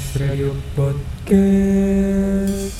[0.00, 2.72] Munas Radio Podcast.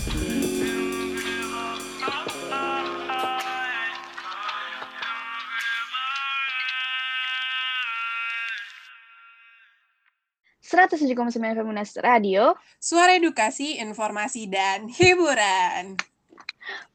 [10.64, 16.00] Seratus tujuh koma sembilan Femunas Radio Suara edukasi, informasi, dan hiburan.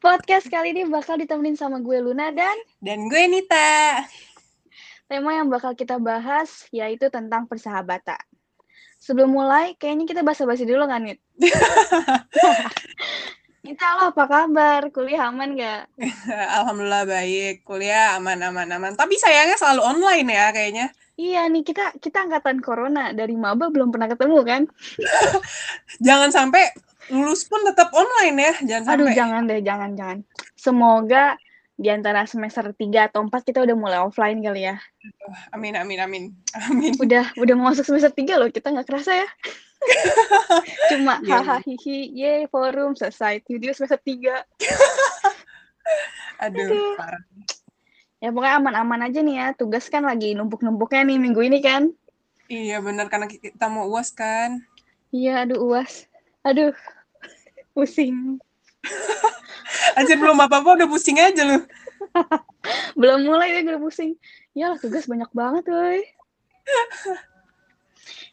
[0.01, 4.01] Podcast kali ini bakal ditemenin sama gue Luna dan Dan gue Nita.
[5.05, 8.17] tema yang bakal kita bahas yaitu tentang persahabatan.
[9.05, 11.21] Sebelum mulai, kayaknya kita basa-basi dulu kan, Nit?
[13.65, 14.81] Nita, lo apa kabar?
[14.89, 15.85] Kuliah aman gak?
[16.57, 18.93] Alhamdulillah baik, kuliah aman, aman, aman.
[18.97, 20.85] Tapi sayangnya selalu online ya kayaknya.
[21.21, 23.13] Iya nih, kita kita angkatan corona.
[23.13, 24.61] Dari maba belum pernah ketemu kan?
[26.05, 26.65] Jangan sampai
[27.13, 29.13] lulus pun tetap online ya, jangan Aduh, sampai.
[29.13, 30.17] jangan deh, jangan, jangan.
[30.57, 31.37] Semoga
[31.75, 34.79] di antara semester 3 atau 4 kita udah mulai offline kali ya.
[35.51, 36.23] Amin, amin, amin,
[36.55, 36.95] amin.
[36.97, 39.27] Udah udah mau masuk semester 3 loh, kita nggak kerasa ya.
[40.95, 41.43] Cuma Iya.
[41.43, 43.43] hahaha hihi, ye forum selesai.
[43.43, 44.39] Video semester 3.
[46.47, 46.95] Aduh, Aduh.
[46.95, 47.21] parah.
[48.23, 49.47] Ya pokoknya aman-aman aja nih ya.
[49.53, 51.91] Tugas kan lagi numpuk-numpuknya nih minggu ini kan.
[52.47, 54.63] Iya benar karena kita mau uas kan.
[55.11, 56.07] Iya, aduh uas.
[56.41, 56.73] Aduh.
[57.75, 58.39] Pusing.
[59.97, 61.59] Anjir belum apa-apa udah pusing aja lu.
[62.99, 64.15] Belum mulai gue pusing.
[64.55, 66.01] Ya tugas banyak banget woi.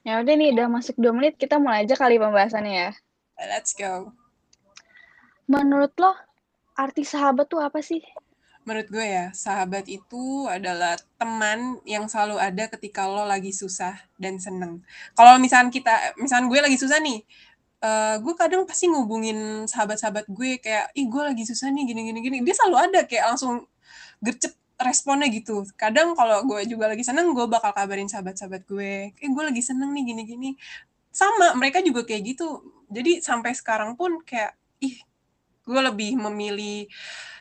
[0.02, 2.90] Ya udah nih udah masuk 2 menit kita mulai aja kali pembahasannya ya.
[3.38, 4.10] Let's go.
[5.46, 6.10] Menurut lo
[6.74, 8.02] arti sahabat tuh apa sih?
[8.66, 14.42] Menurut gue ya, sahabat itu adalah teman yang selalu ada ketika lo lagi susah dan
[14.42, 14.82] seneng.
[15.18, 17.26] Kalau misalnya kita, misalnya gue lagi susah nih,
[17.82, 22.38] eh, gue kadang pasti ngubungin sahabat-sahabat gue kayak, ih gue lagi susah nih, gini-gini gini.
[22.46, 23.66] Dia selalu ada kayak langsung
[24.22, 25.66] gercep responnya gitu.
[25.78, 29.90] Kadang kalau gue juga lagi seneng, gue bakal kabarin sahabat-sahabat gue, eh gue lagi seneng
[29.94, 30.54] nih, gini-gini.
[31.12, 32.62] Sama, mereka juga kayak gitu.
[32.88, 34.96] Jadi sampai sekarang pun kayak, ih
[35.62, 36.90] gue lebih memilih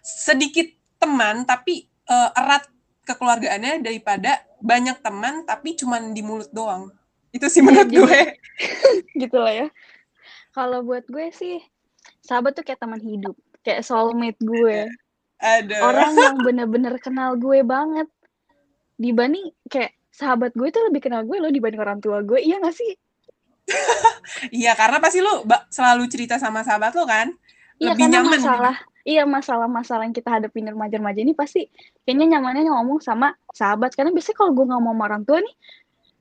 [0.05, 0.69] sedikit
[1.01, 2.69] teman tapi eh, erat
[3.05, 6.93] kekeluargaannya daripada banyak teman tapi cuman di mulut doang.
[7.33, 8.19] Itu sih menurut jadi- gue.
[9.25, 9.67] gitu lah ya.
[10.51, 11.63] Kalau buat gue sih,
[12.19, 14.87] sahabat tuh kayak teman hidup, kayak soulmate gue.
[15.39, 15.75] Ada.
[15.87, 18.07] Orang yang bener-bener kenal gue banget.
[18.99, 22.37] Dibanding kayak sahabat gue tuh lebih kenal gue loh dibanding orang tua gue.
[22.43, 22.93] Iya gak sih?
[24.51, 27.31] Iya, karena pasti lu selalu cerita sama sahabat lo kan?
[27.79, 28.43] Iya Lebih karena nyaman gitu.
[28.43, 28.75] masalah,
[29.07, 31.65] iya masalah-masalah yang kita hadapin remaja-remaja ini pasti
[32.05, 33.95] kayaknya nyamannya ngomong sama sahabat.
[33.95, 35.55] Karena biasanya kalau gue ngomong sama orang tua nih,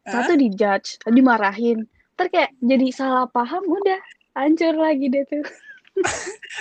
[0.06, 0.12] Hah?
[0.14, 1.84] satu dijudge, dimarahin.
[2.16, 4.00] Ntar kayak jadi salah paham, udah
[4.34, 5.44] hancur lagi deh tuh.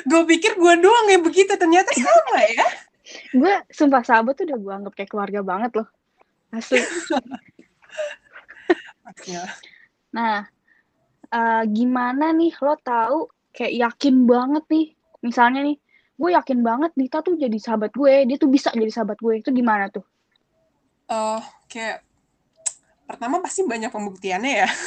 [0.09, 2.67] Gue pikir gue doang yang begitu, ternyata sama ya.
[3.33, 5.87] gue sumpah sahabat tuh udah gue anggap kayak keluarga banget loh.
[6.53, 6.81] Asli.
[10.13, 10.45] Nah
[11.29, 12.53] eh, gimana nih?
[12.61, 14.87] Lo tahu kayak yakin banget nih.
[15.25, 15.77] Misalnya nih
[16.19, 19.41] gue yakin banget Dita tuh jadi sahabat gue dia tuh bisa jadi sahabat gue.
[19.41, 20.05] Itu gimana tuh?
[21.09, 22.08] Eh, kayak
[23.09, 24.69] pertama pasti banyak pembuktiannya ya.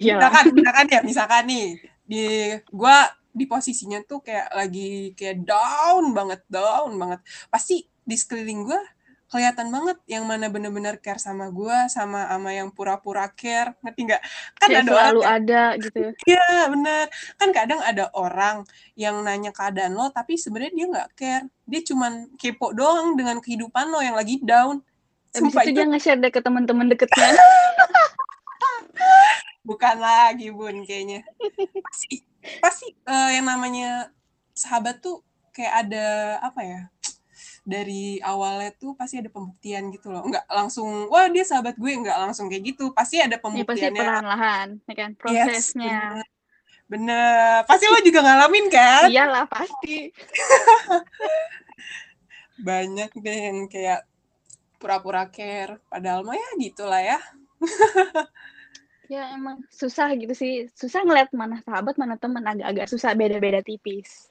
[0.00, 1.66] Iya misalkan, misalkan ya, misalkan nih
[2.04, 2.24] di
[2.72, 7.20] gua di posisinya tuh kayak lagi kayak down banget, down banget.
[7.52, 8.80] Pasti di sekeliling gua
[9.30, 14.22] kelihatan banget yang mana bener-bener care sama gua sama sama yang pura-pura care, ngerti nggak?
[14.58, 17.04] Kan kayak ada orang selalu kayak, ada gitu iya bener.
[17.38, 18.56] Kan kadang ada orang
[18.98, 21.46] yang nanya keadaan lo, tapi sebenarnya dia nggak care.
[21.64, 24.82] Dia cuman kepo doang dengan kehidupan lo yang lagi down.
[25.30, 27.30] Habis Sumpah itu itu dia nge-share deh ke teman-teman deketnya.
[29.68, 31.22] Bukan lagi bun kayaknya.
[31.86, 32.26] Pasti
[32.58, 34.10] pasti eh, yang namanya
[34.50, 35.22] sahabat tuh
[35.54, 36.06] kayak ada
[36.42, 36.80] apa ya
[37.62, 40.26] dari awalnya tuh pasti ada pembuktian gitu loh.
[40.26, 41.92] Nggak langsung wah dia sahabat gue.
[41.94, 42.90] Nggak langsung kayak gitu.
[42.90, 44.02] Pasti ada ya pasti pembuktiannya.
[44.02, 46.00] perlahan-lahan ya kan Yes, prosesnya.
[46.90, 46.90] Bener.
[46.90, 47.70] bener.
[47.70, 49.06] Pasti lo juga ngalamin kan?
[49.06, 50.10] Iyalah pasti.
[52.66, 54.09] Banyak deh yang kayak
[54.80, 55.76] pura-pura care.
[55.92, 57.20] Padahal mah ya gitulah ya.
[59.10, 60.70] Ya emang susah gitu sih.
[60.72, 62.46] Susah ngeliat mana sahabat mana teman.
[62.46, 64.30] Agak-agak susah beda-beda tipis.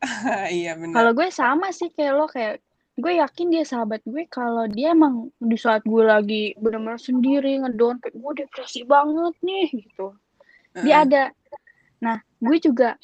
[0.52, 0.96] Iya benar.
[1.00, 2.60] Kalau gue sama sih kayak lo kayak
[2.96, 4.24] gue yakin dia sahabat gue.
[4.32, 9.68] Kalau dia emang di saat gue lagi benar-benar sendiri ngedown kayak gue depresi banget nih
[9.84, 10.16] gitu.
[10.80, 11.32] Dia ada.
[12.00, 12.96] Nah, gue juga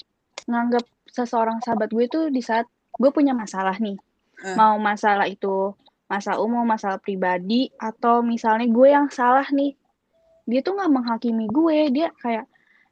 [0.48, 2.64] nganggap seseorang sahabat gue tuh di saat
[2.96, 3.96] gue punya masalah nih.
[4.40, 4.56] Eh.
[4.56, 5.76] Mau masalah itu
[6.10, 9.78] masalah umum, masalah pribadi atau misalnya gue yang salah nih.
[10.50, 12.50] Dia tuh nggak menghakimi gue, dia kayak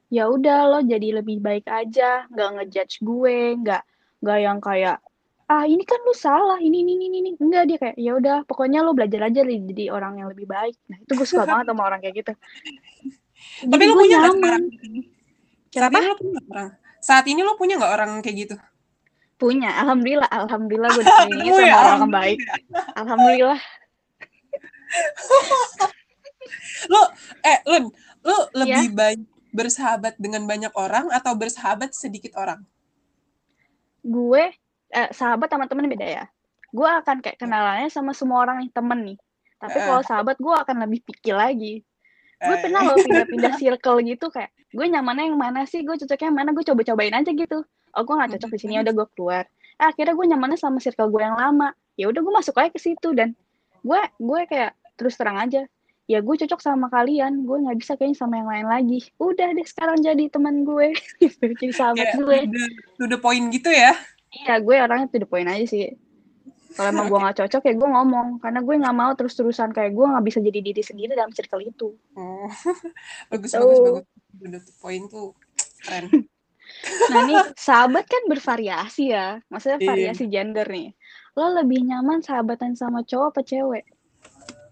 [0.08, 3.82] ya udah lo jadi lebih baik aja, nggak ngejudge gue, nggak
[4.22, 4.98] nggak yang kayak
[5.48, 8.84] ah ini kan lu salah ini ini ini ini enggak dia kayak ya udah pokoknya
[8.84, 12.04] lo belajar aja jadi orang yang lebih baik nah itu gue suka banget sama orang
[12.04, 12.32] kayak gitu
[13.64, 14.64] Jadi Tapi lu gue punya nggak sekarang?
[16.18, 16.68] Punya nggak orang?
[16.98, 18.54] Saat ini lu punya nggak orang kayak gitu?
[19.38, 22.38] Punya, alhamdulillah, alhamdulillah gue dikelilingi sama ya, orang baik.
[22.99, 23.61] Alhamdulillah.
[26.93, 27.02] Lu
[27.44, 27.85] eh Lun,
[28.25, 28.49] lu Iya.
[28.82, 29.20] lebih baik
[29.52, 32.62] bersahabat dengan banyak orang atau bersahabat sedikit orang?
[34.02, 34.52] Gue
[34.88, 36.25] eh, sahabat sama temen beda ya.
[36.73, 39.19] Gue akan kayak kenalannya sama semua orang nih temen nih.
[39.58, 41.82] Tapi kalau sahabat gue akan lebih pikir lagi.
[42.38, 46.29] Gue Eh, pernah loh pindah-pindah circle gitu kayak gue nyamannya yang mana sih, gue cocoknya
[46.29, 47.64] yang mana, gue coba-cobain aja gitu.
[47.98, 49.44] Oh gue nggak cocok di sini, udah gue keluar.
[49.74, 51.74] Eh, akhirnya gue nyamannya sama circle gue yang lama.
[51.98, 53.34] Ya udah gue masuk aja ke situ dan
[53.82, 55.66] gue gue kayak terus terang aja.
[56.06, 58.98] Ya gue cocok sama kalian, gue nggak bisa kayaknya sama yang lain lagi.
[59.18, 62.36] Udah deh sekarang jadi teman gue, gitu, jadi sahabat kayak gue.
[62.38, 62.64] to the,
[62.96, 63.92] to the point gitu ya?
[64.32, 65.92] Iya, gue orangnya to the point aja sih.
[66.72, 70.06] Kalau emang gue nggak cocok ya gue ngomong, karena gue nggak mau terus-terusan kayak gue
[70.08, 71.92] nggak bisa jadi diri sendiri dalam circle itu.
[72.16, 72.48] Oh,
[73.34, 73.60] bagus Gitu.
[73.60, 74.04] bagus bagus.
[74.38, 75.36] To the point tuh
[75.84, 76.24] keren.
[77.10, 79.88] Nah nih, sahabat kan bervariasi ya, maksudnya Iya.
[79.88, 80.92] variasi gender nih.
[81.38, 83.84] Lo lebih nyaman sahabatan sama cowok apa cewek?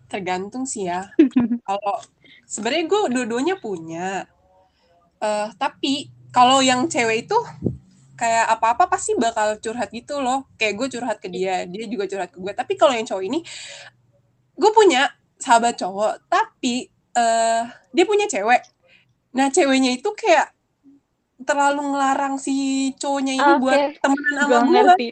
[0.06, 1.10] Tergantung sih ya.
[1.69, 1.96] Kalau
[2.46, 4.26] sebenarnya gue dua-duanya punya.
[5.22, 7.38] Eh tapi kalau yang cewek itu
[8.16, 10.48] kayak apa-apa pasti bakal curhat gitu loh.
[10.56, 12.52] Kayak gue curhat ke dia, dia juga curhat ke gue.
[12.52, 13.40] Tapi kalau yang cowok ini,
[14.56, 17.62] gue punya sahabat cowok, tapi eh
[17.93, 18.62] dia punya cewek.
[19.37, 20.56] Nah ceweknya itu kayak
[21.46, 23.60] terlalu ngelarang si cowoknya ini Oke.
[23.62, 25.08] buat temenan sama Gue ngerti.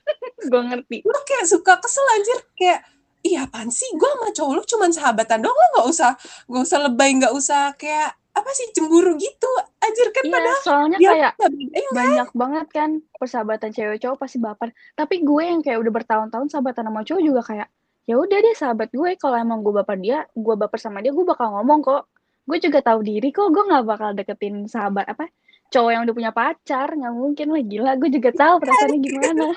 [0.52, 0.96] gue ngerti.
[1.02, 2.80] Gue kayak suka kesel anjir kayak
[3.26, 6.12] iya apaan sih gue sama cowok lu cuman sahabatan doang lo nggak usah
[6.46, 9.50] nggak usah lebay nggak usah kayak apa sih cemburu gitu
[9.82, 13.98] anjir kan Iya, padahal soalnya dia kayak nggak beda ya banyak banget kan persahabatan cewek
[13.98, 14.70] cowok pasti baper.
[14.94, 17.68] Tapi gue yang kayak udah bertahun-tahun sahabatan sama cowok juga kayak
[18.08, 21.26] ya udah deh sahabat gue kalau emang gue baper dia, gue baper sama dia, gue
[21.26, 22.02] bakal ngomong kok.
[22.48, 25.28] Gue juga tahu diri kok, gue nggak bakal deketin sahabat apa
[25.68, 27.92] cowok yang udah punya pacar, nggak mungkin lah gila.
[28.00, 29.46] Gue juga tahu perasaannya gimana.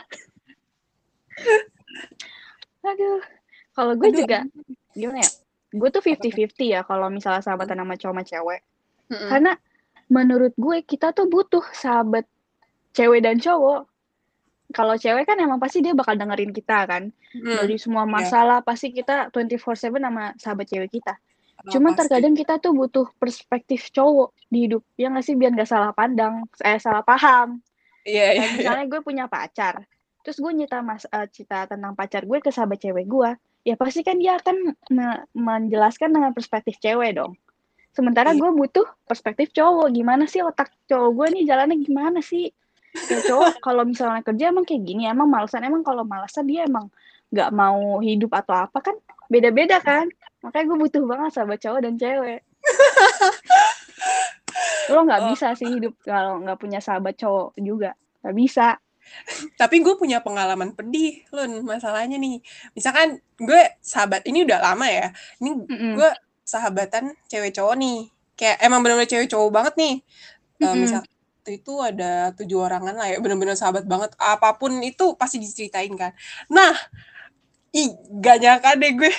[2.92, 3.22] Aduh,
[3.72, 4.44] kalau gue juga
[4.96, 5.32] gimana ya?
[5.72, 8.62] Gue tuh 50-50 ya kalau misalnya sahabatan sama cowok sama cewek.
[9.08, 9.30] Mm-mm.
[9.32, 9.54] Karena
[10.12, 12.28] menurut gue kita tuh butuh sahabat
[12.92, 13.88] cewek dan cowok.
[14.72, 17.12] Kalau cewek kan emang pasti dia bakal dengerin kita kan.
[17.32, 17.56] Mm.
[17.64, 18.12] Dari semua iya.
[18.12, 21.16] masalah pasti kita 24/7 sama sahabat cewek kita.
[21.62, 22.10] Oh, Cuman pasti.
[22.10, 24.82] terkadang kita tuh butuh perspektif cowok di hidup.
[24.96, 27.62] Ya nggak sih biar nggak salah pandang, eh salah paham.
[28.02, 29.86] iya iya Kayak misalnya gue punya pacar.
[30.22, 33.30] Terus gue nyita mas eh, cerita tentang pacar gue ke sahabat cewek gue.
[33.62, 34.56] Ya pasti kan dia akan
[34.90, 37.38] me- menjelaskan dengan perspektif cewek dong.
[37.92, 38.40] Sementara Iya.
[38.40, 39.92] gue butuh perspektif cowok.
[39.92, 42.50] Gimana sih otak cowok gue nih jalannya gimana sih?
[43.08, 45.06] Ya cowok kalau misalnya kerja emang kayak gini.
[45.06, 45.62] Emang malesan.
[45.62, 46.90] Emang kalau malesan dia emang
[47.30, 48.96] nggak mau hidup atau apa kan
[49.32, 50.12] beda-beda kan.
[50.42, 52.40] Makanya gue butuh banget sahabat cowok dan cewek.
[54.90, 55.28] Lo nggak Oh.
[55.32, 57.94] bisa sih hidup kalau nggak punya sahabat cowok juga.
[58.22, 58.68] Nggak bisa.
[59.58, 62.40] tapi gue punya pengalaman pedih Lun masalahnya nih
[62.72, 65.92] misalkan gue sahabat ini udah lama ya ini Mm-mm.
[65.98, 66.10] gue
[66.42, 68.08] sahabatan cewek cowok nih
[68.38, 69.94] kayak emang bener-bener cewek cowok banget nih
[70.56, 70.78] Eh, Mm-mm.
[70.78, 75.42] misal waktu itu ada tujuh orangan lah ya bener-bener sahabat banget apa pun itu pasti
[75.42, 76.14] diceritain kan
[76.48, 76.72] nah
[77.72, 77.90] ih
[78.20, 79.14] gak nyangka deh gue.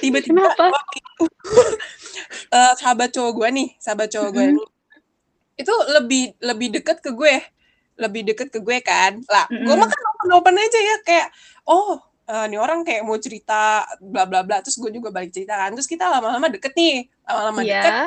[0.00, 0.78] Tiba-tiba Kenapa?
[2.56, 4.68] eh, sahabat cowok gue nih sahabat cowok gue nih
[5.58, 7.34] itu lebih lebih deket ke gue.
[7.98, 9.18] Lebih deket ke gue kan.
[9.26, 9.82] Lah gue Mm-mm.
[9.82, 11.28] mah kan open open aja ya kayak
[11.66, 14.62] oh nih orang kayak mau cerita bla bla bla.
[14.62, 15.74] Terus gue juga balik cerita kan.
[15.74, 17.92] Terus kita lama-lama deket nih lama-lama deket.
[17.92, 18.06] Iya.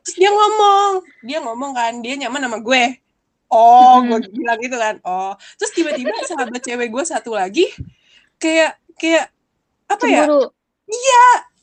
[0.00, 2.82] terus dia ngomong dia ngomong kan dia nyaman sama gue.
[3.52, 4.96] Oh gue bilang gitu kan.
[5.04, 5.36] Oh.
[5.60, 7.68] Terus tiba-tiba sahabat cewek gue satu lagi
[8.40, 9.32] kayak kayak
[9.88, 10.52] apa ya Cemburu.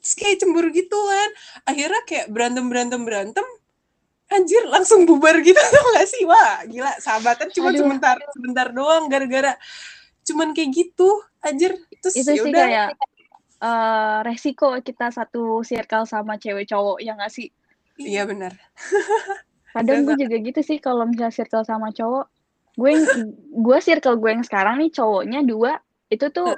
[0.01, 1.29] terus kayak cemburu gitu kan
[1.69, 3.47] akhirnya kayak berantem berantem berantem
[4.27, 7.85] anjir langsung bubar gitu tau gak sih wah gila sahabatan cuma Aduh.
[7.85, 9.53] sebentar sebentar doang gara-gara
[10.25, 11.07] cuman kayak gitu
[11.45, 12.89] anjir terus Itu sih yaudah kayak
[13.63, 17.47] eh, resiko kita satu circle sama cewek cowok ya nggak sih?
[17.97, 18.51] iya benar
[19.77, 22.25] Kadang gue juga gitu sih kalau misalnya circle sama cowok.
[22.73, 25.77] Gue yang- gue circle gue yang sekarang nih cowoknya dua.
[26.09, 26.57] Itu tuh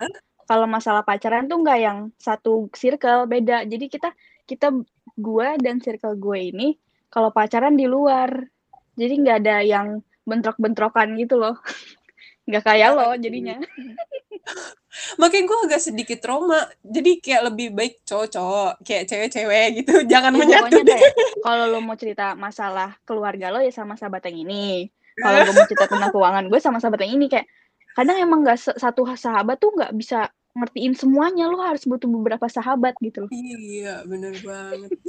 [0.50, 3.70] kalau masalah pacaran tuh nggak yang satu circle beda.
[3.70, 4.10] Jadi kita
[4.50, 4.74] kita
[5.14, 6.74] gue dan circle gue ini
[7.14, 8.50] kalau pacaran di luar.
[8.98, 11.54] Jadi nggak ada yang bentrok-bentrokan gitu loh.
[12.50, 13.62] Nggak kayak lo jadinya.
[15.22, 20.66] makanya gue agak sedikit trauma jadi kayak lebih baik cowok-cowok kayak cewek-cewek gitu jangan Ya,
[20.66, 20.82] menyatu
[21.46, 24.90] kalau lo mau cerita masalah keluarga lo ya sama sahabat yang ini.
[25.22, 27.46] Kalau gue mau cerita tentang keuangan gue sama sahabat yang ini kayak
[27.94, 32.98] kadang emang nggak satu sahabat tuh nggak bisa ngertiin semuanya lo harus butuh beberapa sahabat
[33.00, 33.32] gitu loh.
[33.32, 34.90] iya bener banget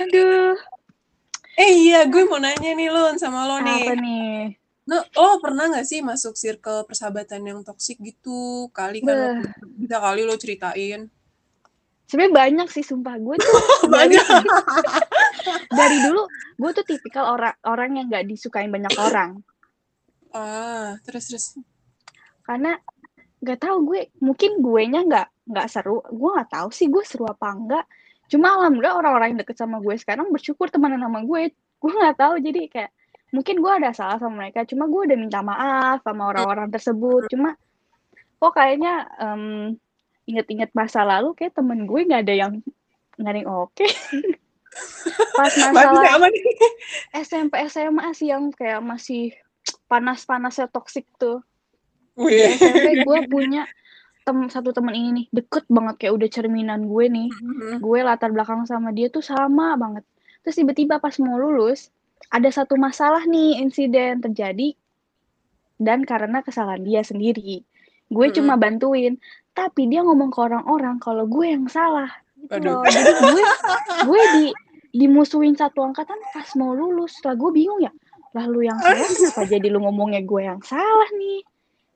[0.00, 0.56] Aduh.
[1.54, 3.84] Eh iya, gue mau nanya nih Lun sama lo nih.
[3.84, 4.56] Apa nih?
[4.88, 8.72] Nah, lo pernah gak sih masuk circle persahabatan yang toksik gitu?
[8.72, 9.44] Kali kan lo, Beh.
[9.76, 11.06] bisa kali lo ceritain.
[12.08, 13.54] Sebenarnya banyak sih sumpah gue tuh
[13.86, 14.26] dari, Banyak.
[15.70, 16.26] dari dulu
[16.58, 19.38] gue tuh tipikal orang orang yang nggak disukain banyak orang
[20.34, 21.46] Ah, terus terus.
[22.42, 22.74] karena
[23.40, 26.04] nggak tahu gue mungkin gue nya nggak nggak seru.
[26.12, 27.86] Gue nggak tahu sih gue seru apa enggak
[28.30, 31.50] cuma alhamdulillah orang-orang yang deket sama gue sekarang bersyukur temenan sama gue.
[31.82, 32.90] Gue nggak tahu jadi kayak
[33.34, 34.62] mungkin gue ada salah sama mereka.
[34.68, 37.26] Cuma gue udah minta maaf sama orang-orang tersebut.
[37.26, 37.58] Cuma
[38.40, 39.74] kok kayaknya em,
[40.30, 42.52] inget-inget masa lalu kayak temen gue nggak ada yang
[43.18, 43.86] nggak ada yang oke.
[45.34, 46.30] Pas Masih masalah.
[47.18, 49.34] SMP SMA sih yang kayak masih
[49.90, 51.42] panas-panasnya toksik tuh
[52.20, 52.52] Wih.
[52.52, 53.64] SMP gue punya
[54.20, 57.80] tem satu temen ini nih deket banget kayak udah cerminan gue nih Mhm.
[57.80, 60.04] gue latar belakang sama dia tuh sama banget
[60.40, 61.88] terus tiba-tiba pas mau lulus
[62.28, 64.76] ada satu masalah nih insiden terjadi
[65.76, 67.64] dan karena kesalahan dia sendiri
[68.06, 68.34] gue Mhm.
[68.36, 69.16] cuma bantuin
[69.50, 72.80] tapi dia ngomong ke orang-orang kalau gue yang salah gitu Aduh.
[72.80, 73.42] loh jadi gue
[74.04, 74.44] gue di
[74.92, 77.92] dimusuhin satu angkatan pas mau lulus lah gue bingung ya
[78.30, 81.40] lah lu yang salah kenapa jadi lu ngomongnya gue yang salah nih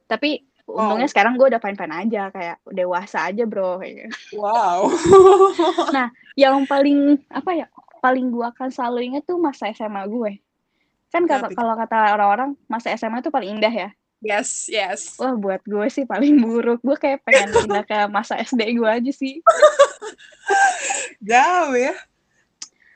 [0.06, 4.40] tapi untungnya sekarang gue udah fine aja kayak dewasa aja bro kayak gitu.
[4.40, 4.88] Wow.
[6.40, 7.66] yang paling apa ya
[8.00, 10.40] paling gue akan selalu inget tuh masa SMA gue
[11.14, 13.90] kan kata kalau kata orang-orang masa SMA tuh paling indah ya
[14.24, 15.20] Yes, yes.
[15.20, 19.12] wah buat gue sih paling buruk gue kayak pengen pindah ke masa SD gue aja
[19.12, 19.44] sih
[21.24, 21.94] Jauh ya.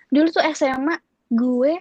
[0.08, 0.96] dulu tuh SMA
[1.30, 1.72] gue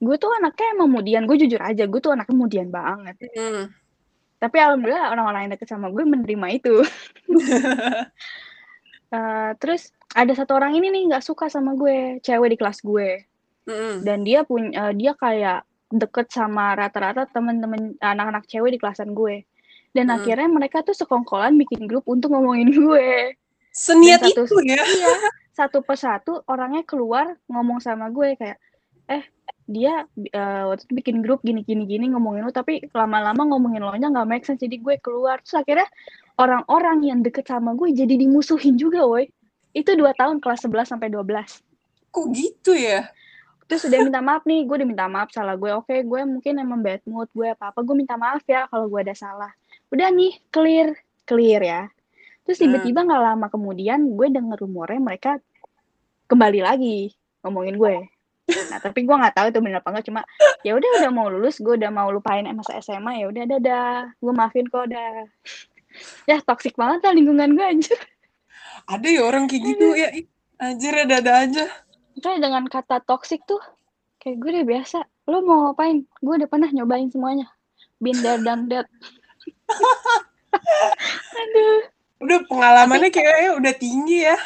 [0.00, 3.72] gue tuh anaknya emang mudian gue jujur aja gue tuh anaknya mudian banget Hmm.
[4.40, 6.74] Tapi alhamdulillah orang-orang yang deket sama gue menerima itu
[9.10, 13.26] Eh, terus ada satu orang ini nih nggak suka sama gue cewek di kelas gue
[13.66, 14.06] Mm-mm.
[14.06, 19.42] dan dia punya dia kayak deket sama rata-rata temen-temen anak-anak cewek di kelasan gue
[19.90, 20.14] dan Hmm.
[20.14, 23.34] akhirnya mereka tuh sekongkolan bikin grup untuk ngomongin gue
[23.74, 24.78] Seniat Dan satu- itu ya.
[24.78, 25.14] iya
[25.50, 28.62] satu persatu orangnya keluar ngomong sama gue kayak
[29.10, 29.24] eh
[29.70, 33.94] dia eh, waktu itu bikin grup gini gini gini ngomongin lo tapi lama-lama ngomongin lo
[33.94, 35.38] nya nggak make sense jadi gue keluar.
[35.42, 35.88] Terus akhirnya
[36.38, 39.30] orang-orang yang deket sama gue jadi dimusuhin juga woi.
[39.70, 41.62] Itu dua tahun kelas 11 sampai 12
[42.10, 43.06] Kok gitu ya?
[43.70, 45.70] terus udah minta maaf nih gue udah minta maaf salah gue.
[45.70, 48.98] Oke gue mungkin emang bad mood gue apa apa gue minta maaf ya kalau gue
[49.06, 49.54] ada salah.
[49.94, 51.82] Udah nih clear clear ya.
[52.42, 52.66] Terus Hmm.
[52.66, 55.38] tiba-tiba nggak lama kemudian gue denger rumornya mereka
[56.26, 57.14] kembali lagi
[57.46, 57.96] ngomongin gue
[58.70, 60.20] nah tapi gue nggak tahu itu bener apa enggak cuma
[60.66, 64.32] ya udah udah mau lulus gue udah mau lupain masa SMA ya udah dadah gue
[64.32, 65.24] maafin kok dah
[66.26, 68.00] ya toksik banget lah lingkungan gue anjir
[68.88, 70.08] Ada ya orang kayak gitu ya.
[70.60, 71.64] Anjir ada-ada aja.
[72.16, 73.60] Makanya dengan kata toxic tuh
[74.18, 74.98] kayak gue udah biasa.
[75.28, 76.04] Lo mau ngapain?
[76.18, 77.48] Gue udah pernah nyobain semuanya.
[78.00, 78.88] There, done that.
[81.40, 81.80] Aduh.
[82.20, 84.36] Udah pengalamannya kayaknya udah tinggi ya.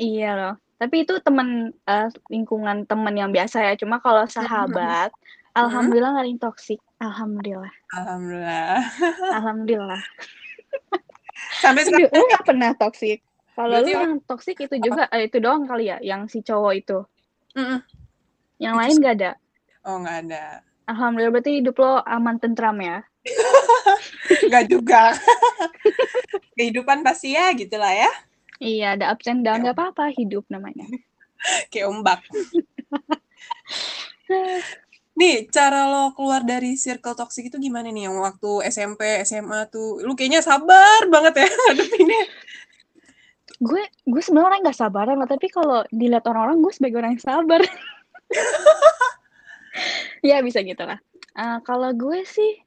[0.00, 0.54] Iya loh.
[0.78, 3.72] Tapi itu temen eh, lingkungan temen yang biasa ya.
[3.78, 5.14] Cuma kalau sahabat,
[5.54, 6.80] alhamdulillah nggak ada yang toxic.
[6.98, 7.72] Alhamdulillah.
[7.94, 8.78] Alhamdulillah.
[9.34, 10.02] Alhamdulillah.
[11.62, 13.22] Sampai sekarang lu nggak pernah toxic.
[13.54, 16.98] Kalau lu yang toxic itu juga eh, itu doang kali ya, yang si cowok itu.
[17.54, 17.78] Mm-mm.
[18.58, 19.32] Yang Itu lain nggak ada.
[19.86, 20.44] Oh nggak ada.
[20.84, 23.00] Alhamdulillah berarti hidup lo aman tentram ya.
[24.48, 25.16] Nggak juga.
[26.56, 28.12] Kehidupan pasti ya gitulah ya.
[28.64, 30.88] Iya, ada ups and down, nggak apa-apa hidup namanya.
[31.70, 32.20] Kayak ombak.
[35.14, 38.10] Nih, cara lo keluar dari circle toxic itu gimana nih?
[38.10, 42.24] Yang waktu SMP, SMA tuh, lu kayaknya sabar banget ya ngadepinnya.
[43.62, 47.22] gue gue sebenarnya orang nggak sabaran lah tapi kalau dilihat orang-orang gue sebagai orang yang
[47.22, 47.62] sabar
[50.26, 50.98] ya bisa gitu lah
[51.34, 52.62] Eh, kalau gue sih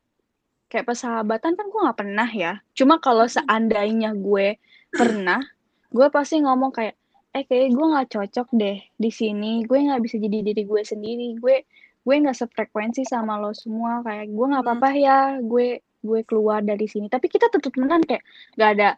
[0.68, 4.60] kayak persahabatan kan gue nggak pernah ya cuma kalau seandainya gue
[4.92, 5.39] pernah
[5.88, 6.96] gue pasti ngomong kayak
[7.36, 9.62] eh kayak gue nggak cocok deh di sini.
[9.67, 11.38] Gue nggak bisa jadi diri gue sendiri.
[11.38, 11.63] Gue
[12.08, 14.01] gue nggak sefrekuensi sama lo semua.
[14.01, 14.72] Kayak gue nggak Hmm.
[14.74, 17.08] apa-apa ya gue gue keluar dari sini.
[17.08, 18.24] Tapi kita tetap temenan kayak
[18.58, 18.89] nggak ada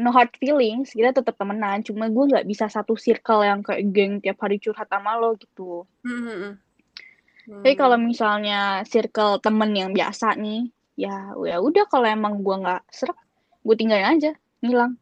[0.00, 0.92] no hard feelings.
[0.92, 1.80] Kita tetap temenan.
[1.86, 5.86] Cuma gue nggak bisa satu circle yang kayak geng tiap hari curhat sama lo gitu.
[6.02, 6.58] Hmm.
[7.50, 12.86] tapi kalau misalnya circle temen yang biasa nih ya ya udah kalau emang gue nggak
[12.94, 13.18] serak
[13.64, 14.32] gue tinggalin aja.
[14.62, 14.94] Ngilang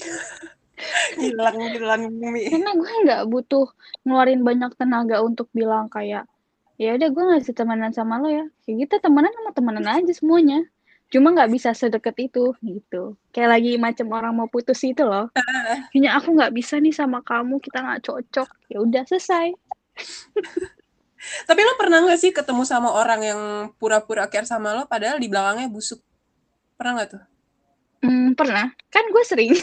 [1.20, 2.52] hilang hilang bumi.
[2.52, 3.66] karena gue nggak butuh
[4.04, 6.28] ngeluarin banyak tenaga untuk bilang kayak
[6.76, 8.44] ya udah gue nggak bisa temenan sama lo ya.
[8.64, 10.60] Kayak kita temenan sama temenan aja semuanya.
[11.08, 13.16] Cuma nggak bisa sedekat itu gitu.
[13.32, 15.32] Kayak lagi macam orang mau putus itu loh.
[15.94, 18.48] Kayaknya aku nggak bisa nih sama kamu kita nggak cocok.
[18.68, 19.56] Ya udah selesai.
[21.48, 23.40] Tapi lo pernah nggak sih ketemu sama orang yang
[23.80, 26.04] pura-pura care sama lo padahal di belakangnya busuk?
[26.76, 27.35] Pernah nggak tuh
[28.36, 28.68] pernah.
[28.92, 29.52] Kan gue sering.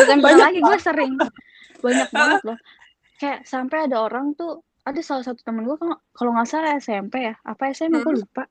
[0.00, 1.14] Bukan pernah lagi gue sering.
[1.80, 2.58] Banyak banget loh.
[3.20, 5.76] Kayak sampai ada orang tuh ada salah satu temen gue
[6.12, 8.04] kalau nggak salah SMP ya apa SMP hmm.
[8.04, 8.44] gue lupa.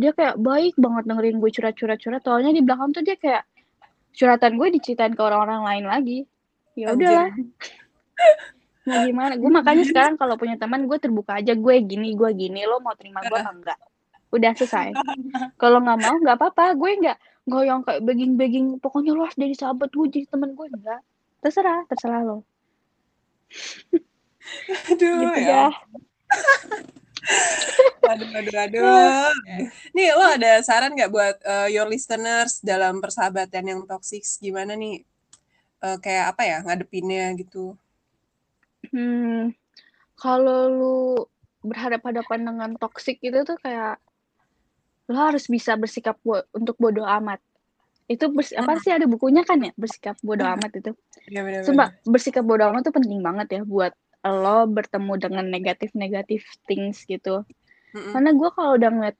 [0.00, 3.44] Dia kayak baik banget dengerin gue curhat-curhat curhat soalnya di belakang tuh dia kayak
[4.16, 6.18] curhatan gue diceritain ke orang-orang lain lagi.
[6.74, 7.30] Ya udahlah.
[8.88, 9.36] Mau gimana?
[9.36, 12.96] Gue makanya sekarang kalau punya teman gue terbuka aja gue gini gue gini lo mau
[12.96, 13.78] terima gue apa enggak?
[14.34, 14.94] Udah selesai.
[15.62, 16.78] Kalau nggak mau nggak apa-apa.
[16.78, 17.18] Gue nggak
[17.50, 21.02] nggak yang kayak begging-begging pokoknya lo harus jadi sahabat gue jadi teman gue enggak
[21.42, 22.38] terserah terserah lo
[24.86, 25.68] aduh gitu ya
[28.00, 29.28] Aduh, aduh, aduh.
[29.92, 34.24] Nih, lo ada saran nggak buat uh, your listeners dalam persahabatan yang toxic?
[34.40, 35.04] Gimana nih?
[35.80, 37.76] Uh, kayak apa ya ngadepinnya gitu?
[38.88, 39.52] Hmm,
[40.16, 40.98] kalau lu
[41.60, 44.00] berhadapan-hadapan dengan toxic itu tuh kayak
[45.10, 47.42] lo harus bisa bersikap bo untuk bodoh amat.
[48.06, 48.82] Itu bers apa hmm.
[48.82, 50.56] sih ada bukunya kan ya bersikap bodoh hmm.
[50.62, 50.90] amat itu.
[51.26, 53.90] Ya, bener, Sumpah bersikap bodoh amat tuh penting banget ya buat
[54.20, 57.40] lo bertemu dengan negatif-negatif things gitu.
[57.96, 58.12] Mm-hmm.
[58.12, 59.16] Karena gue kalau udah ngeliat,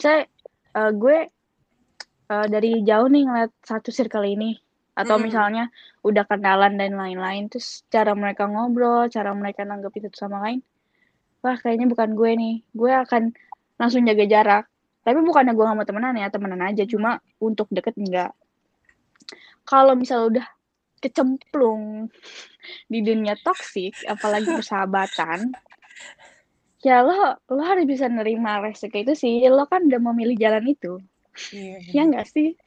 [0.00, 0.24] saya
[0.72, 1.28] uh, gue
[2.32, 4.56] uh, dari jauh nih ngeliat satu circle ini,
[4.96, 5.26] atau mm-hmm.
[5.28, 5.64] misalnya
[6.00, 10.64] udah kenalan dan lain-lain, terus cara mereka ngobrol, cara mereka nanggep itu sama lain,
[11.44, 13.22] wah kayaknya bukan gue nih, gue akan
[13.76, 14.64] langsung jaga jarak.
[15.02, 18.32] Tapi bukannya gue gak mau temenan ya, temenan aja, cuma untuk deket enggak.
[19.64, 20.46] Kalau misalnya udah
[20.98, 22.10] kecemplung
[22.90, 25.54] di dunia toksik, apalagi persahabatan,
[26.82, 29.44] ya lo lo harus bisa nerima resiko itu sih.
[29.48, 30.98] Lo kan udah memilih jalan itu.
[31.54, 31.78] Iya.
[31.94, 32.58] Ya enggak sih?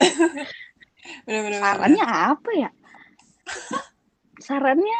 [1.26, 2.70] bener, bener, Sarannya apa ya?
[4.42, 4.98] Sarannya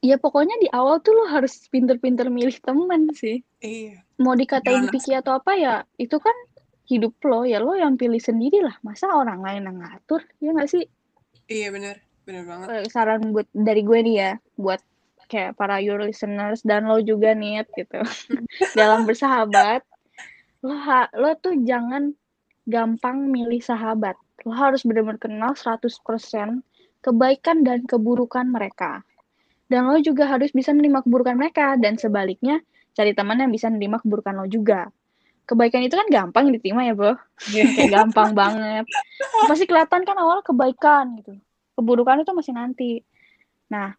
[0.00, 3.40] ya pokoknya di awal tuh lo harus pinter-pinter milih temen sih.
[3.60, 4.04] Iya.
[4.20, 6.36] Mau dikatain piki atau apa ya, itu kan
[6.90, 8.76] hidup lo ya lo yang pilih sendiri lah.
[8.84, 10.20] Masa orang lain yang ngatur?
[10.42, 10.84] Ya nggak sih?
[11.48, 11.96] Iya benar,
[12.28, 12.92] benar banget.
[12.92, 14.82] Saran buat dari gue nih ya, buat
[15.30, 18.02] kayak para your listeners dan lo juga nih gitu.
[18.78, 19.86] Dalam bersahabat,
[20.66, 22.12] lo ha, lo tuh jangan
[22.66, 24.18] gampang milih sahabat.
[24.42, 25.86] Lo harus benar-benar kenal 100%
[27.00, 29.06] kebaikan dan keburukan mereka.
[29.70, 32.58] Dan lo juga harus bisa menerima keburukan mereka dan sebaliknya
[32.94, 34.90] cari teman yang bisa menerima keburukan lo juga.
[35.46, 37.18] Kebaikan itu kan gampang diterima ya bro.
[37.50, 37.74] Yeah.
[37.74, 38.86] kayak gampang banget.
[39.50, 41.34] Pasti kelihatan kan awal kebaikan gitu.
[41.74, 42.92] Keburukan itu masih nanti.
[43.70, 43.94] Nah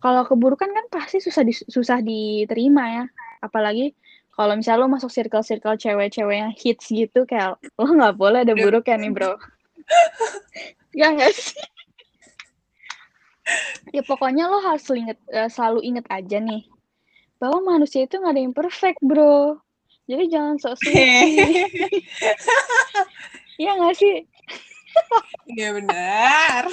[0.00, 3.04] kalau keburukan kan pasti susah di, susah diterima ya.
[3.38, 3.94] Apalagi
[4.34, 8.88] kalau misalnya lo masuk circle-circle cewek-cewek yang hits gitu kayak lo nggak boleh ada buruk
[8.88, 9.36] ya nih bro.
[10.90, 11.62] Ya nggak sih?
[13.94, 16.66] Ya pokoknya lo harus inget, uh, selalu inget aja nih
[17.40, 19.58] bahwa manusia itu nggak ada yang perfect bro
[20.10, 20.98] jadi jangan sok suci.
[23.60, 24.24] Iya nggak sih?
[25.52, 26.64] Iya benar.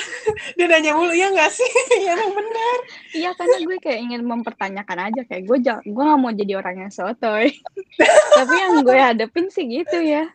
[0.55, 1.67] Dia nanya mulu ya nggak sih?
[2.01, 2.77] Iya emang benar.
[3.11, 6.91] Iya karena gue kayak ingin mempertanyakan aja kayak gue gue nggak mau jadi orang yang
[6.95, 7.51] sotoy.
[8.39, 10.31] Tapi yang gue hadepin sih gitu ya.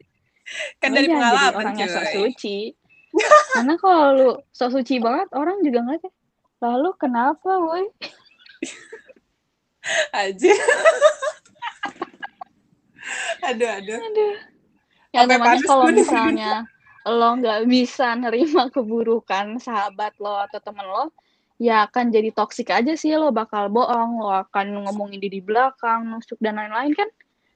[0.77, 2.77] Kan dari pengalaman jadi orang yang sok suci.
[3.57, 6.13] Karena kalau lu sok suci banget orang juga ngeliat ya.
[6.63, 7.89] Lalu kenapa woi?
[10.15, 10.53] Aja
[13.49, 13.99] aduh aduh.
[13.99, 14.35] Aduh.
[15.13, 16.65] Ya namanya kalau misalnya
[17.03, 21.11] lo nggak bisa nerima keburukan sahabat lo atau temen lo
[21.61, 26.11] ya akan jadi toksik aja sih lo bakal bohong lo akan ngomongin di di belakang
[26.11, 27.09] nusuk dan lain-lain kan?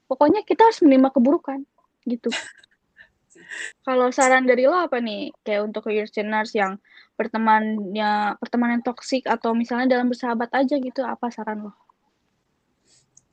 [0.06, 1.66] Pokoknya kita harus menerima keburukan
[2.06, 2.30] gitu.
[3.86, 5.34] Kalau saran dari lo apa nih?
[5.42, 6.78] Kayak untuk listeners yang
[7.18, 11.85] pertemanannya pertemanan toksik atau misalnya dalam bersahabat aja gitu apa saran lo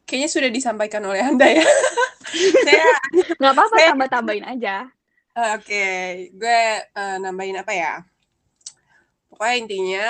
[0.04, 1.66] kayaknya sudah disampaikan oleh anda ya.
[2.66, 2.90] Saya
[3.38, 3.88] nggak apa-apa saya...
[3.94, 4.90] tambah tambahin aja
[5.34, 5.66] oke.
[5.66, 6.30] Okay.
[6.34, 6.62] gue
[6.94, 7.94] uh, nambahin apa ya?
[9.30, 10.06] Pokoknya intinya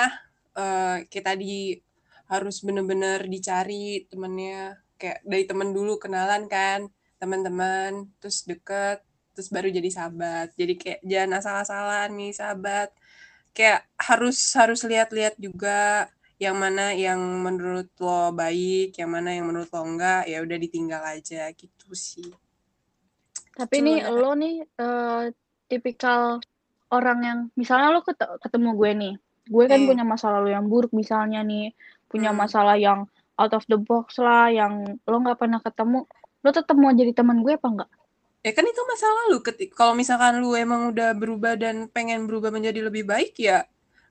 [0.56, 1.80] uh, kita di
[2.28, 4.80] harus bener-bener dicari temennya.
[5.00, 6.86] Kayak dari temen dulu kenalan kan
[7.18, 9.00] teman-teman terus deket
[9.34, 10.54] terus baru jadi sahabat.
[10.54, 12.88] Jadi kayak jangan asal-asalan nih sahabat.
[13.56, 19.70] Kayak harus harus lihat-lihat juga yang mana yang menurut lo baik, yang mana yang menurut
[19.70, 22.26] lo enggak, ya udah ditinggal aja gitu sih.
[23.54, 25.30] Tapi Cuma nih lo nih uh,
[25.70, 26.42] tipikal
[26.90, 28.02] orang yang misalnya lo
[28.42, 29.14] ketemu gue nih,
[29.46, 29.88] gue kan hmm.
[29.88, 31.70] punya masa lalu yang buruk misalnya nih,
[32.10, 32.38] punya hmm.
[32.42, 33.06] masalah yang
[33.38, 36.02] out of the box lah, yang lo nggak pernah ketemu,
[36.42, 37.90] lo tetap mau jadi teman gue apa enggak?
[38.44, 39.40] Ya kan itu masa lalu.
[39.40, 43.64] Ketik kalau misalkan lu emang udah berubah dan pengen berubah menjadi lebih baik ya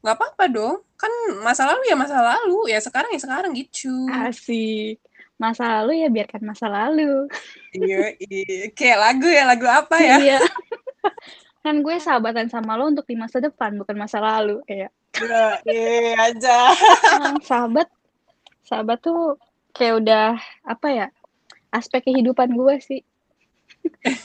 [0.04, 0.76] nggak apa-apa dong.
[1.00, 1.10] Kan
[1.42, 2.68] masa lalu ya masa lalu.
[2.70, 3.92] Ya sekarang ya sekarang gitu.
[4.12, 5.00] Asik.
[5.40, 7.26] Masa lalu ya biarkan masa lalu.
[7.74, 8.70] Iya, iya.
[8.72, 10.16] Kayak lagu ya, lagu apa ya?
[10.20, 10.40] Iya.
[11.64, 14.60] kan gue sahabatan sama lo untuk di masa depan, bukan masa lalu.
[14.68, 16.58] Kayak Iya, iya aja.
[17.16, 17.86] emang sahabat
[18.66, 19.38] sahabat tuh
[19.70, 20.26] kayak udah
[20.66, 21.08] apa ya
[21.70, 23.02] aspek kehidupan gue sih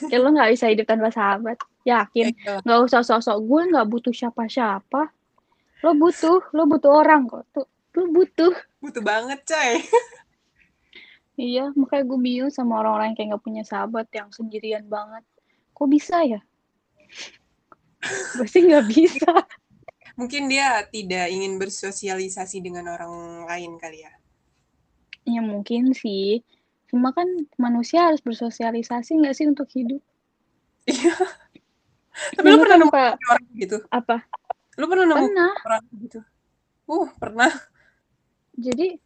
[0.09, 2.65] kayak lo nggak bisa hidup tanpa sahabat yakin Iya.
[2.65, 5.13] nggak usah sosok gue nggak butuh siapa-siapa
[5.81, 9.83] lo butuh lo butuh orang kok tuh lo butuh Butuh banget, coy.
[11.35, 15.23] iya makanya gue bingung sama orang-orang yang kayak nggak punya sahabat yang sendirian banget
[15.75, 16.41] kok bisa ya
[18.47, 19.33] sih nggak bisa
[20.19, 24.11] Mungkin dia tidak ingin bersosialisasi dengan orang lain kali ya.
[25.23, 26.43] ya mungkin sih
[26.91, 30.03] cuma kan manusia harus bersosialisasi nggak sih untuk hidup
[30.89, 31.15] Iya.
[32.35, 33.77] Tapi lu Dulu pernah kan, nemu orang gitu?
[33.93, 34.17] apa
[34.79, 35.53] Lu pernah nemu pernah.
[35.67, 36.21] orang gitu?
[36.89, 37.53] Uh, pernah.
[38.59, 38.99] jadi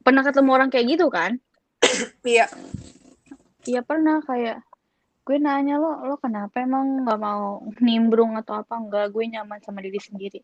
[0.00, 1.40] pernah ketemu orang kayak gitu kan?
[2.22, 2.46] Iya.
[3.66, 4.22] Iya pernah.
[4.22, 4.62] Kayak
[5.26, 8.78] gue nanya lo lo kenapa emang nggak mau nimbrung atau apa?
[8.78, 10.40] Enggak gue nyaman sama diri sendiri.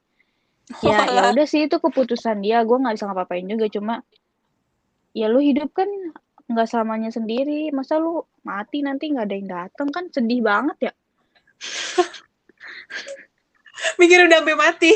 [0.83, 2.65] Ya ya udah sih itu keputusan dia.
[2.67, 3.71] Gue nggak bisa ngapa-ngapain juga.
[3.71, 3.95] Cuma
[5.15, 5.89] ya lu hidup kan
[6.51, 7.71] nggak selamanya sendiri.
[7.71, 10.93] Masa lu mati nanti nggak ada yang datang kan sedih banget ya
[13.99, 14.93] Mikir udah sampai mati.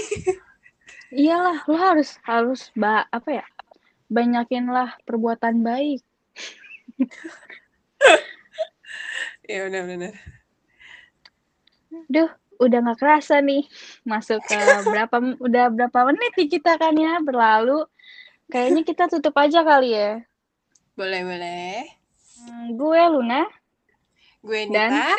[1.15, 3.47] iyalah lo harus harus ba apa ya
[4.07, 6.03] banyakin lah perbuatan baik
[9.47, 10.11] Iya, benar-benar.
[12.11, 12.27] Duh,
[12.59, 13.63] udah nggak kerasa nih
[14.03, 17.87] masuk ke berapa udah berapa menit nih kita kan ya berlalu.
[18.51, 20.23] Kayaknya kita tutup aja kali ya.
[20.99, 21.79] Boleh, boleh.
[22.43, 23.43] Hmm, gue Luna,
[24.43, 25.15] Gue Dan- Nita.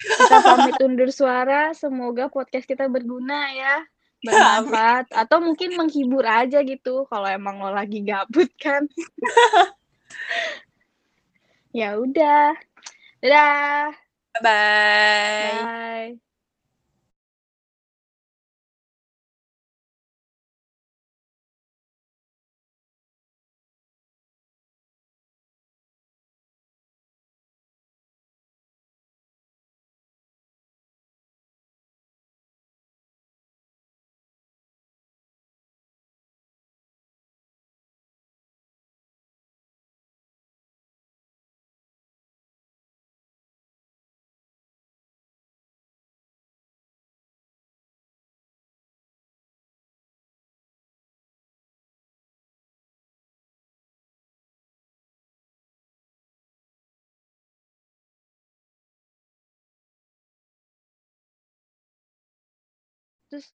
[0.00, 1.76] Kita pamit undur suara.
[1.76, 3.84] Semoga podcast kita berguna ya,
[4.24, 7.04] bermanfaat atau mungkin menghibur aja gitu.
[7.06, 8.88] Kalau emang lo lagi gabut kan.
[11.78, 12.56] ya udah,
[13.20, 13.92] dadah.
[14.40, 15.52] Bye-bye.
[15.60, 16.29] Bye.